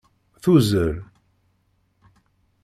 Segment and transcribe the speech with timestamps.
[0.41, 0.95] Tuzzel.